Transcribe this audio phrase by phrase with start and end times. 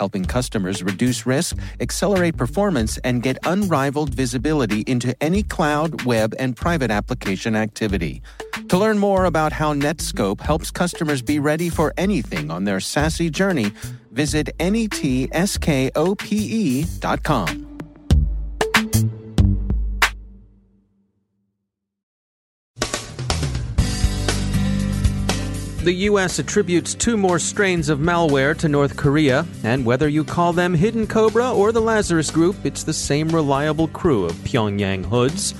[0.00, 6.56] helping customers reduce risk, accelerate performance, and get unrivaled visibility into any cloud, web, and
[6.56, 8.22] private application activity.
[8.70, 13.30] To learn more about how Netskope helps customers be ready for anything on their SASE
[13.30, 13.72] journey,
[14.10, 15.20] visit netskope.com.
[25.82, 26.38] The U.S.
[26.38, 31.06] attributes two more strains of malware to North Korea, and whether you call them Hidden
[31.06, 35.54] Cobra or the Lazarus Group, it's the same reliable crew of Pyongyang hoods.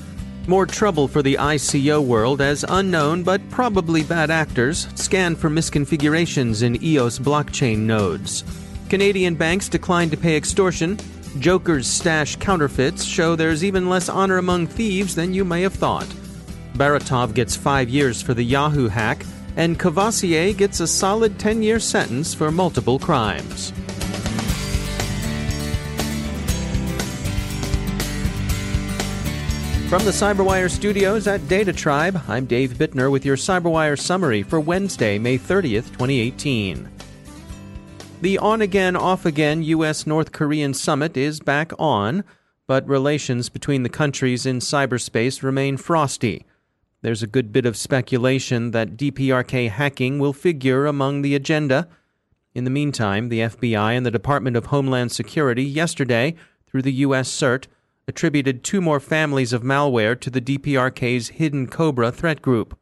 [0.46, 6.62] More trouble for the ICO world as unknown but probably bad actors scan for misconfigurations
[6.62, 8.44] in EOS blockchain nodes.
[8.90, 10.98] Canadian banks decline to pay extortion.
[11.38, 16.08] Joker's stash counterfeits show there's even less honor among thieves than you may have thought.
[16.74, 19.24] Baratov gets five years for the Yahoo hack
[19.56, 23.72] and Courvoisier gets a solid 10 year sentence for multiple crimes.
[29.90, 34.60] From the CyberWire studios at Data Tribe, I'm Dave Bittner with your CyberWire summary for
[34.60, 36.88] Wednesday, May 30th, 2018.
[38.20, 40.06] The on again, off again U.S.
[40.06, 42.22] North Korean summit is back on,
[42.68, 46.46] but relations between the countries in cyberspace remain frosty.
[47.02, 51.88] There's a good bit of speculation that DPRK hacking will figure among the agenda.
[52.54, 56.34] In the meantime, the FBI and the Department of Homeland Security yesterday,
[56.66, 57.30] through the U.S.
[57.30, 57.68] CERT,
[58.06, 62.78] attributed two more families of malware to the DPRK's Hidden Cobra threat group.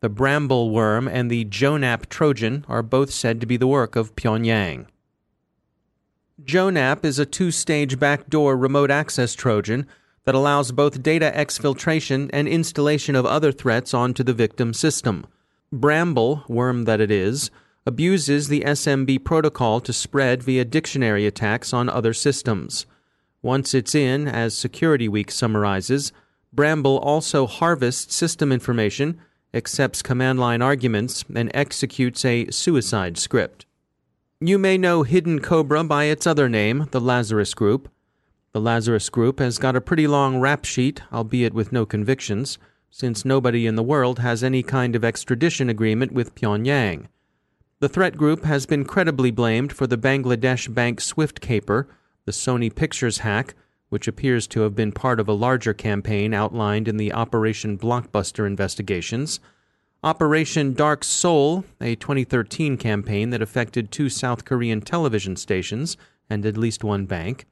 [0.00, 4.14] The Brambul worm and the Joanap Trojan are both said to be the work of
[4.14, 4.86] Pyongyang.
[6.44, 9.86] Joanap is a two stage backdoor remote access Trojan
[10.28, 15.26] that allows both data exfiltration and installation of other threats onto the victim system.
[15.72, 17.50] Brambul, worm that it is,
[17.86, 22.84] abuses the SMB protocol to spread via dictionary attacks on other systems.
[23.40, 26.12] Once it's in, as Security Week summarizes,
[26.54, 29.18] Brambul also harvests system information,
[29.54, 33.64] accepts command line arguments, and executes a suicide script.
[34.42, 37.88] You may know Hidden Cobra by its other name, the Lazarus Group.
[38.52, 42.58] The Lazarus Group has got a pretty long rap sheet, albeit with no convictions,
[42.90, 47.06] since nobody in the world has any kind of extradition agreement with Pyongyang.
[47.80, 51.88] The threat group has been credibly blamed for the Bangladesh bank Swift caper,
[52.24, 53.54] the Sony Pictures hack,
[53.90, 58.46] which appears to have been part of a larger campaign outlined in the Operation Blockbuster
[58.46, 59.40] investigations,
[60.04, 65.96] Operation DarkSeoul, a 2013 campaign that affected two South Korean television stations
[66.30, 67.46] and at least one bank,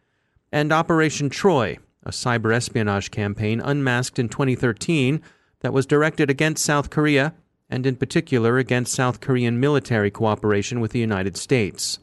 [0.52, 5.20] and Operation Troy, a cyber espionage campaign unmasked in 2013
[5.60, 7.34] that was directed against South Korea
[7.68, 11.98] and in particular against South Korean military cooperation with the United States.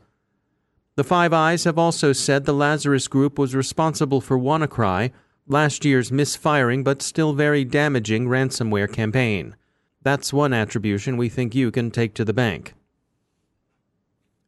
[0.96, 5.12] The Five Eyes have also said the Lazarus Group was responsible for WannaCry,
[5.48, 9.56] last year's misfiring but still very damaging ransomware campaign.
[10.02, 12.74] That's one attribution we think you can take to the bank.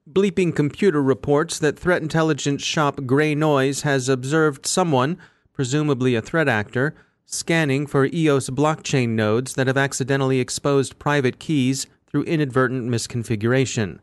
[0.08, 5.18] Bleeping Computer reports that threat intelligence shop Grey Noise has observed someone,
[5.52, 6.94] presumably a threat actor,
[7.26, 13.98] scanning for EOS blockchain nodes that have accidentally exposed private keys through inadvertent misconfiguration.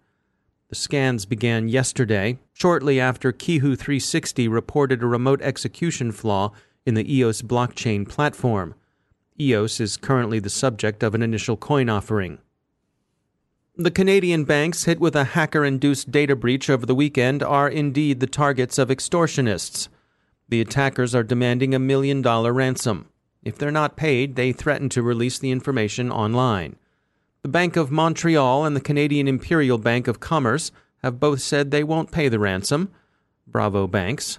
[0.70, 6.50] The scans began yesterday, shortly after Qihoo 360 reported a remote execution flaw
[6.84, 8.74] in the EOS blockchain platform.
[9.40, 12.38] EOS is currently the subject of an initial coin offering.
[13.76, 18.20] The Canadian banks hit with a hacker induced data breach over the weekend are indeed
[18.20, 19.88] the targets of extortionists.
[20.50, 23.08] The attackers are demanding a million dollar ransom.
[23.42, 26.76] If they're not paid, they threaten to release the information online.
[27.40, 30.70] The Bank of Montreal and the Canadian Imperial Bank of Commerce
[31.02, 32.92] have both said they won't pay the ransom.
[33.46, 34.38] Bravo banks.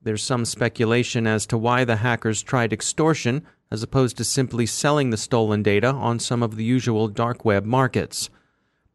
[0.00, 5.10] There's some speculation as to why the hackers tried extortion as opposed to simply selling
[5.10, 8.30] the stolen data on some of the usual dark web markets.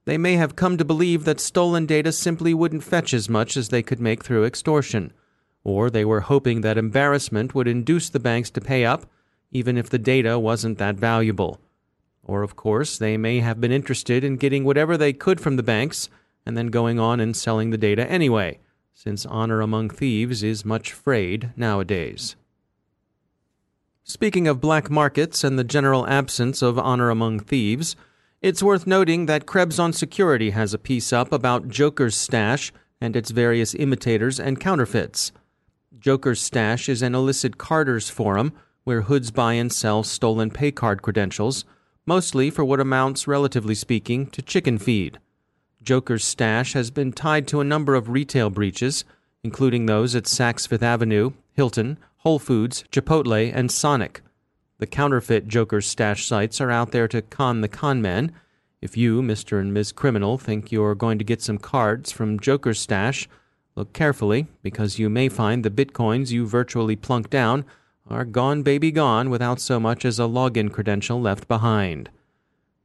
[0.05, 3.69] They may have come to believe that stolen data simply wouldn't fetch as much as
[3.69, 5.11] they could make through extortion,
[5.63, 9.07] or they were hoping that embarrassment would induce the banks to pay up,
[9.51, 11.59] even if the data wasn't that valuable.
[12.23, 15.63] Or, of course, they may have been interested in getting whatever they could from the
[15.63, 16.09] banks
[16.45, 18.59] and then going on and selling the data anyway,
[18.93, 22.35] since honor among thieves is much frayed nowadays.
[24.03, 27.95] Speaking of black markets and the general absence of honor among thieves,
[28.45, 32.71] it's worth noting that Krebs on Security has a piece up about Joker's Stash
[33.01, 35.31] and its various imitators and counterfeits.
[35.97, 38.53] Joker's Stash is an illicit carders forum
[38.83, 41.65] where hoods buy and sell stolen pay card credentials,
[42.05, 45.17] mostly for what amounts, relatively speaking, to chicken feed.
[45.81, 49.05] Joker's Stash has been tied to a number of retail breaches,
[49.43, 54.21] including those at Saks Fifth Avenue, Hilton, Whole Foods, Chipotle, and Sonic.
[54.77, 58.33] The counterfeit Joker's Stash sites are out there to con the conman.
[58.81, 59.59] If you, Mr.
[59.59, 59.93] and Ms.
[59.93, 63.29] Criminal, think you're going to get some cards from Joker's Stash,
[63.75, 67.63] look carefully, because you may find the bitcoins you virtually plunk down
[68.07, 72.09] are gone baby gone without so much as a login credential left behind.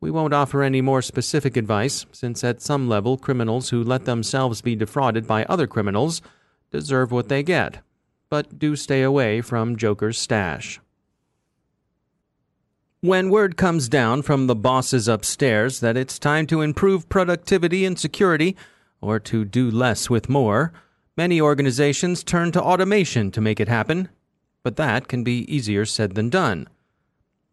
[0.01, 4.63] We won't offer any more specific advice, since at some level criminals who let themselves
[4.63, 6.23] be defrauded by other criminals
[6.71, 7.81] deserve what they get.
[8.31, 10.81] But do stay away from Joker's stash.
[13.03, 17.99] When word comes down from the bosses upstairs that it's time to improve productivity and
[17.99, 18.57] security,
[19.01, 20.73] or to do less with more,
[21.17, 24.11] many organizations turn to automation to make it happen
[24.63, 26.69] but that can be easier said than done.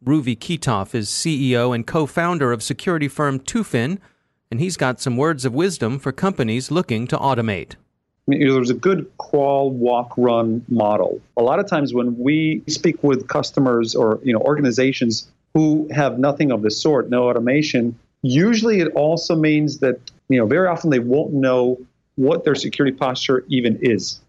[0.03, 3.99] Ruvi Kitov is CEO and co founder of security firm Tufin,
[4.51, 7.75] and he's got some words of wisdom for companies looking to automate.
[8.27, 11.19] there's a good crawl, walk, run model.
[11.35, 16.19] A lot of times when we speak with customers or you know organizations who have
[16.19, 19.99] nothing of the sort, no automation, usually it also means that
[20.29, 21.77] you know very often they won't know
[22.15, 24.19] what their security posture even is.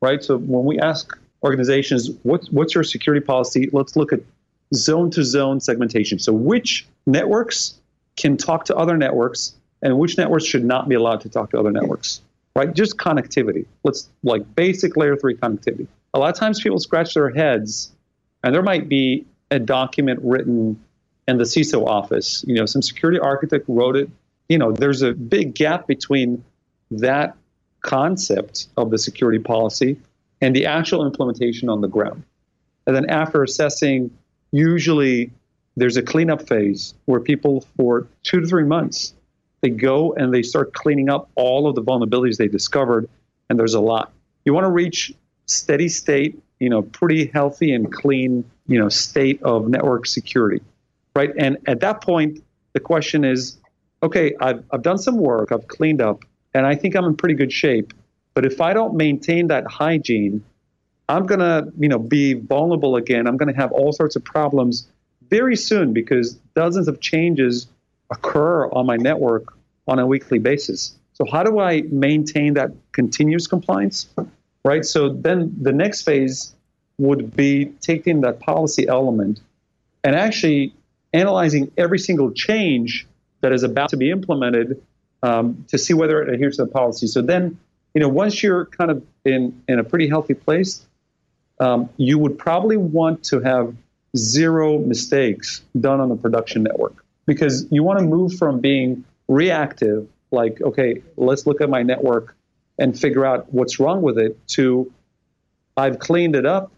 [0.00, 0.22] Right?
[0.22, 3.68] So when we ask organizations, what's, what's your security policy?
[3.72, 4.20] Let's look at
[4.74, 6.18] zone to zone segmentation.
[6.18, 7.80] So, which networks
[8.16, 11.58] can talk to other networks and which networks should not be allowed to talk to
[11.58, 12.20] other networks,
[12.54, 12.72] right?
[12.72, 13.66] Just connectivity.
[13.84, 15.86] Let's like basic layer three connectivity.
[16.12, 17.92] A lot of times people scratch their heads
[18.42, 20.80] and there might be a document written
[21.26, 22.44] in the CISO office.
[22.46, 24.10] You know, some security architect wrote it.
[24.48, 26.44] You know, there's a big gap between
[26.90, 27.36] that
[27.82, 29.98] concept of the security policy
[30.40, 32.24] and the actual implementation on the ground.
[32.86, 34.10] And then after assessing,
[34.52, 35.30] usually
[35.76, 39.14] there's a cleanup phase where people for two to three months
[39.60, 43.08] they go and they start cleaning up all of the vulnerabilities they discovered,
[43.48, 44.12] and there's a lot.
[44.44, 45.12] You want to reach
[45.46, 50.62] steady state, you know, pretty healthy and clean, you know, state of network security,
[51.16, 51.30] right?
[51.36, 52.38] And at that point,
[52.72, 53.58] the question is,
[54.00, 56.24] okay, I've, I've done some work, I've cleaned up,
[56.54, 57.92] and I think I'm in pretty good shape.
[58.32, 60.44] But if I don't maintain that hygiene,
[61.08, 63.26] I'm going to, you know, be vulnerable again.
[63.26, 64.88] I'm going to have all sorts of problems
[65.30, 67.66] very soon because dozens of changes
[68.12, 69.52] occur on my network
[69.88, 70.94] on a weekly basis.
[71.14, 74.08] So how do I maintain that continuous compliance?
[74.64, 74.84] Right?
[74.84, 76.54] So then the next phase
[77.00, 79.40] would be taking that policy element
[80.04, 80.74] and actually
[81.12, 83.06] analyzing every single change
[83.40, 84.80] that is about to be implemented
[85.22, 87.06] um, to see whether it adheres to the policy.
[87.06, 87.58] So then
[87.94, 90.86] you know, once you're kind of in, in a pretty healthy place,
[91.58, 93.74] um, you would probably want to have
[94.16, 100.08] zero mistakes done on the production network because you want to move from being reactive,
[100.30, 102.36] like, okay, let's look at my network
[102.78, 104.90] and figure out what's wrong with it, to
[105.76, 106.72] I've cleaned it up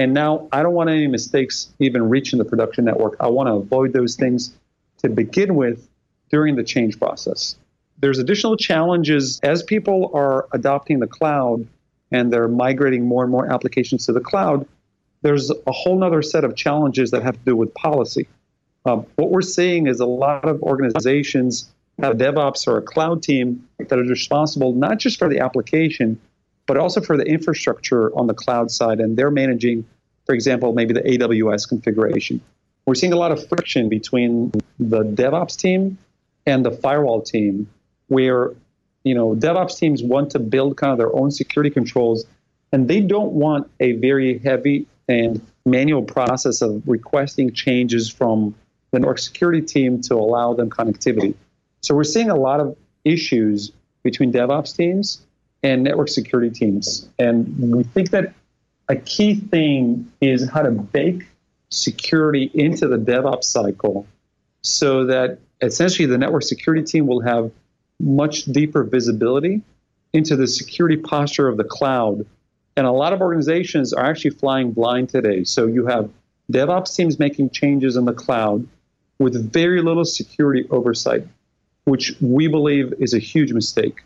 [0.00, 3.16] and now I don't want any mistakes even reaching the production network.
[3.20, 4.56] I want to avoid those things
[5.02, 5.86] to begin with
[6.30, 7.56] during the change process.
[7.98, 11.66] There's additional challenges as people are adopting the cloud
[12.10, 14.66] and they're migrating more and more applications to the cloud.
[15.20, 18.26] There's a whole other set of challenges that have to do with policy.
[18.86, 23.68] Um, what we're seeing is a lot of organizations have DevOps or a cloud team
[23.76, 26.18] that is responsible not just for the application,
[26.70, 29.00] but also for the infrastructure on the cloud side.
[29.00, 29.84] And they're managing,
[30.24, 32.40] for example, maybe the AWS configuration.
[32.86, 35.98] We're seeing a lot of friction between the DevOps team
[36.46, 37.68] and the firewall team
[38.06, 38.52] where
[39.02, 42.24] you know DevOps teams want to build kind of their own security controls,
[42.70, 48.54] and they don't want a very heavy and manual process of requesting changes from
[48.92, 51.34] the network security team to allow them connectivity.
[51.80, 53.72] So we're seeing a lot of issues
[54.04, 55.20] between DevOps teams
[55.62, 58.34] and network security teams, and we think that
[58.88, 61.26] a key thing is how to bake
[61.70, 64.06] security into the DevOps cycle
[64.62, 67.50] so that essentially the network security team will have
[68.00, 69.62] much deeper visibility
[70.12, 72.26] into the security posture of the cloud.
[72.76, 75.44] And a lot of organizations are actually flying blind today.
[75.44, 76.10] So you have
[76.50, 78.66] DevOps teams making changes in the cloud
[79.18, 81.26] with very little security oversight,
[81.84, 84.02] which we believe is a huge mistake.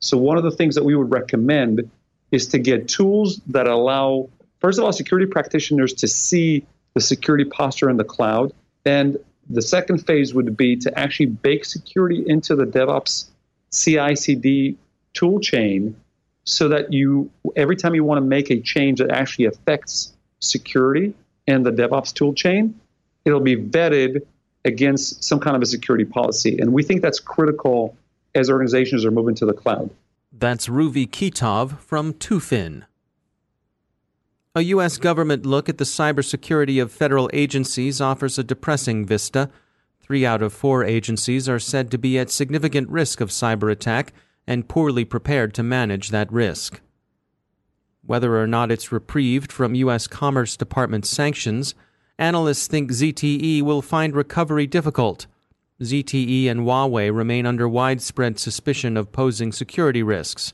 [0.00, 1.90] So, one of the things that we would recommend
[2.30, 4.28] is to get tools that allow,
[4.60, 6.64] first of all, security practitioners to see
[6.94, 8.52] the security posture in the cloud.
[8.84, 13.26] And the second phase would be to actually bake security into the DevOps
[13.72, 14.76] CI CD
[15.12, 15.96] tool chain
[16.44, 21.14] so that you, every time you want to make a change that actually affects security
[21.46, 22.80] and the DevOps tool chain,
[23.24, 24.22] it'll be vetted
[24.64, 26.58] against some kind of a security policy.
[26.58, 27.96] And we think that's critical
[28.34, 29.90] as organizations are moving to the cloud.
[30.32, 32.84] That's Ruvi Kitov from Tufin.
[34.54, 34.98] A U.S.
[34.98, 39.48] government look at the cybersecurity of federal agencies offers a depressing vista.
[40.00, 44.12] Three out of four agencies are said to be at significant risk of cyber attack
[44.46, 46.80] and poorly prepared to manage that risk.
[48.04, 50.08] Whether or not it's reprieved from U.S.
[50.08, 51.76] Commerce Department sanctions,
[52.18, 55.28] analysts think ZTE will find recovery difficult.
[55.80, 60.52] ZTE and Huawei remain under widespread suspicion of posing security risks.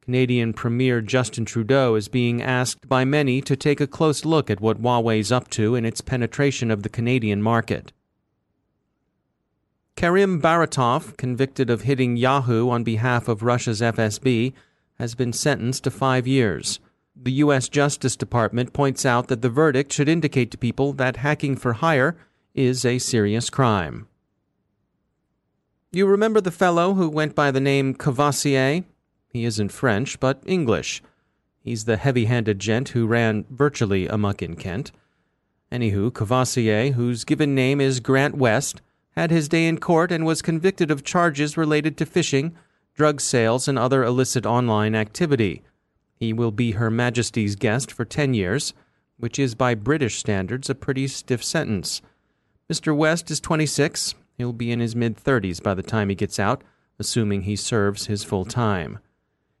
[0.00, 4.60] Canadian Premier Justin Trudeau is being asked by many to take a close look at
[4.60, 7.92] what Huawei's up to in its penetration of the Canadian market.
[9.94, 14.52] Karim Baratov, convicted of hitting Yahoo on behalf of Russia's FSB,
[14.98, 16.80] has been sentenced to five years.
[17.14, 17.68] The U.S.
[17.68, 22.16] Justice Department points out that the verdict should indicate to people that hacking for hire
[22.54, 24.06] is a serious crime.
[25.96, 28.84] You remember the fellow who went by the name Courvoisier?
[29.30, 31.02] He isn't French, but English.
[31.58, 34.92] He's the heavy handed gent who ran virtually amuck in Kent.
[35.72, 40.42] Anywho, Courvoisier, whose given name is Grant West, had his day in court and was
[40.42, 42.52] convicted of charges related to phishing,
[42.94, 45.62] drug sales, and other illicit online activity.
[46.14, 48.74] He will be Her Majesty's guest for 10 years,
[49.16, 52.02] which is by British standards a pretty stiff sentence.
[52.70, 52.94] Mr.
[52.94, 54.14] West is 26.
[54.36, 56.62] He'll be in his mid 30s by the time he gets out,
[56.98, 58.98] assuming he serves his full time.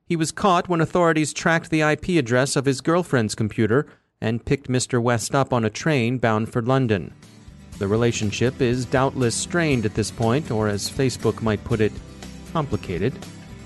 [0.04, 3.86] He was caught when authorities tracked the IP address of his girlfriend's computer
[4.20, 5.02] and picked Mr.
[5.02, 7.12] West up on a train bound for London.
[7.78, 11.92] The relationship is doubtless strained at this point, or as Facebook might put it,
[12.52, 13.12] complicated,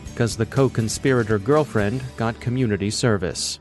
[0.06, 3.60] because the co conspirator girlfriend got community service.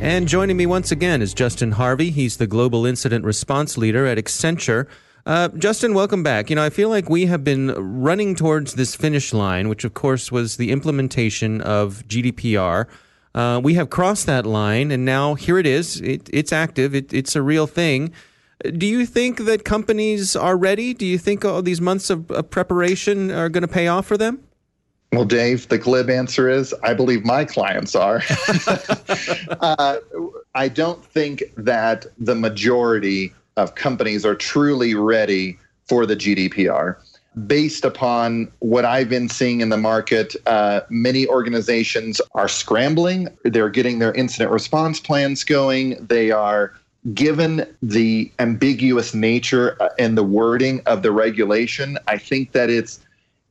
[0.00, 2.10] And joining me once again is Justin Harvey.
[2.10, 4.86] He's the Global Incident Response Leader at Accenture.
[5.26, 6.48] Uh, Justin, welcome back.
[6.48, 9.94] You know, I feel like we have been running towards this finish line, which of
[9.94, 12.86] course was the implementation of GDPR.
[13.34, 16.00] Uh, we have crossed that line, and now here it is.
[16.00, 16.94] It, it's active.
[16.94, 18.12] It, it's a real thing.
[18.64, 20.94] Do you think that companies are ready?
[20.94, 24.16] Do you think all these months of, of preparation are going to pay off for
[24.16, 24.47] them?
[25.12, 28.22] Well, Dave, the glib answer is I believe my clients are.
[29.60, 29.98] uh,
[30.54, 36.96] I don't think that the majority of companies are truly ready for the GDPR.
[37.46, 43.28] Based upon what I've been seeing in the market, uh, many organizations are scrambling.
[43.44, 46.04] They're getting their incident response plans going.
[46.06, 46.74] They are
[47.14, 51.96] given the ambiguous nature uh, and the wording of the regulation.
[52.08, 53.00] I think that it's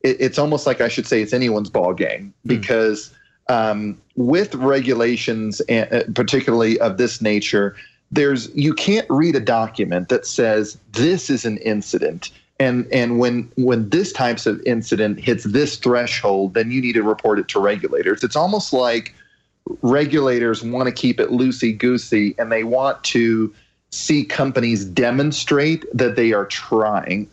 [0.02, 2.48] it, it's almost like I should say it's anyone's ball game hmm.
[2.48, 3.12] because
[3.48, 7.74] um, with regulations, and, uh, particularly of this nature,
[8.10, 13.50] there's you can't read a document that says this is an incident and and when
[13.56, 17.60] when this types of incident hits this threshold then you need to report it to
[17.60, 19.14] regulators it's almost like
[19.82, 23.52] regulators want to keep it loosey goosey and they want to
[23.90, 27.28] see companies demonstrate that they are trying.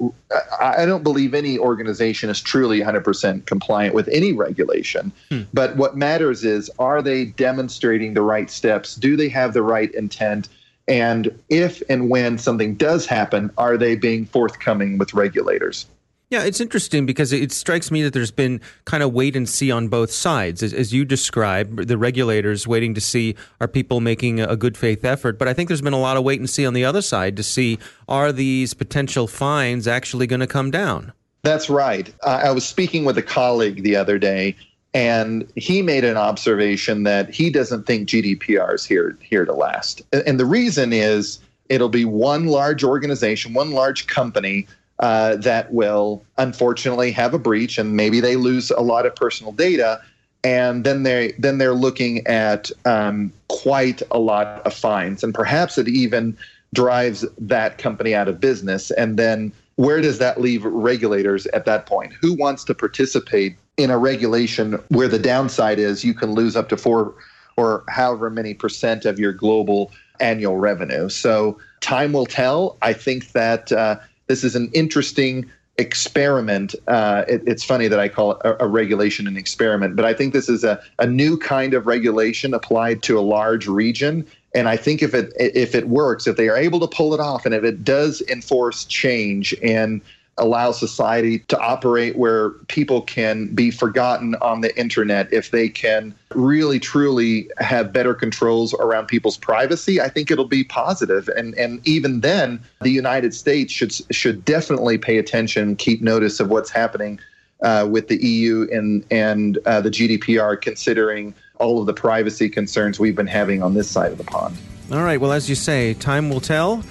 [0.59, 5.12] I don't believe any organization is truly 100% compliant with any regulation.
[5.29, 5.41] Hmm.
[5.53, 8.95] But what matters is are they demonstrating the right steps?
[8.95, 10.47] Do they have the right intent?
[10.88, 15.88] And if and when something does happen, are they being forthcoming with regulators?
[16.36, 19.72] Yeah, it's interesting because it strikes me that there's been kind of wait and see
[19.72, 20.62] on both sides.
[20.62, 25.06] As, as, you describe, the regulators waiting to see are people making a good faith
[25.06, 25.39] effort.
[25.39, 27.38] But I think there's been a lot of wait and see on the other side
[27.38, 31.13] to see are these potential fines actually going to come down?
[31.44, 32.13] That's right.
[32.22, 34.58] Uh, I was speaking with a colleague the other day,
[34.94, 40.01] and he made an observation that he doesn't think GDPR is here, here to last.
[40.12, 41.39] And the reason is
[41.70, 44.68] it'll be one large organization, one large company
[45.00, 49.52] uh, that will unfortunately have a breach and maybe they lose a lot of personal
[49.52, 50.02] data.
[50.44, 55.78] And then they then they're looking at um, quite a lot of fines and perhaps
[55.78, 56.38] it even
[56.74, 58.92] drives that company out of business.
[58.92, 62.14] And then where does that leave regulators at that point?
[62.22, 66.70] Who wants to participate in a regulation where the downside is you can lose up
[66.70, 67.16] to four
[67.58, 71.10] or however many percent of your global annual revenue?
[71.10, 72.78] So time will tell.
[72.82, 76.74] I think that uh, this is an interesting experiment.
[76.88, 80.13] Uh, it, it's funny that I call it a, a, regulation an experiment, but I
[80.13, 84.25] think this is a, a new kind of regulation applied to a large region.
[84.53, 87.20] And I think if it if it works, if they are able to pull it
[87.20, 90.01] off, and if it does enforce change and
[90.38, 96.13] allow society to operate where people can be forgotten on the internet if they can
[96.34, 101.86] really truly have better controls around people's privacy i think it'll be positive and and
[101.88, 107.18] even then the united states should should definitely pay attention keep notice of what's happening
[107.62, 113.00] uh, with the EU and and uh, the GDPR, considering all of the privacy concerns
[113.00, 114.56] we've been having on this side of the pond.
[114.92, 115.20] All right.
[115.20, 116.84] Well, as you say, time will tell.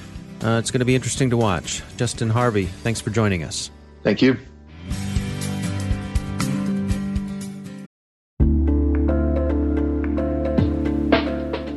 [0.45, 1.83] Uh, it's going to be interesting to watch.
[1.97, 3.71] Justin Harvey, thanks for joining us.
[4.03, 4.37] Thank you.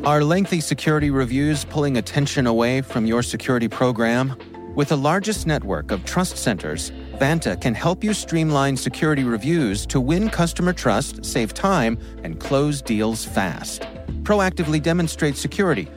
[0.05, 4.35] Are lengthy security reviews pulling attention away from your security program?
[4.75, 9.99] With the largest network of trust centers, Vanta can help you streamline security reviews to
[9.99, 13.81] win customer trust, save time, and close deals fast.
[14.23, 15.89] Proactively demonstrate security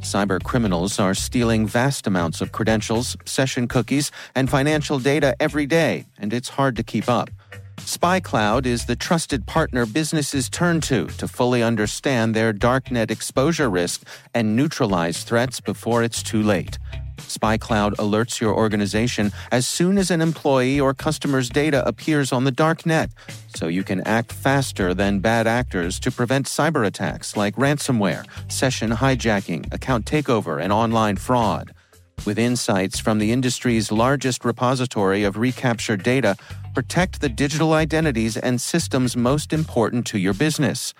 [0.00, 6.06] Cyber criminals are stealing vast amounts of credentials, session cookies, and financial data every day,
[6.18, 7.28] and it's hard to keep up.
[7.76, 14.06] SpyCloud is the trusted partner businesses turn to to fully understand their darknet exposure risk
[14.34, 16.78] and neutralize threats before it's too late.
[17.18, 22.50] SpyCloud alerts your organization as soon as an employee or customer's data appears on the
[22.50, 23.10] dark net,
[23.60, 28.90] so you can act faster than bad actors to prevent cyber attacks like ransomware, session
[28.90, 31.74] hijacking, account takeover, and online fraud.
[32.24, 36.36] With insights from the industry's largest repository of recaptured data,
[36.72, 40.94] protect the digital identities and systems most important to your business.